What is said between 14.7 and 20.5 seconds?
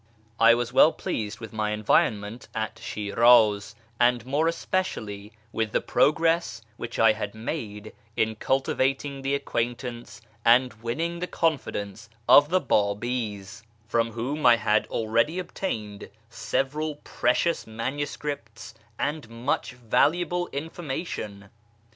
already obtained several precious manuscripts and much valuable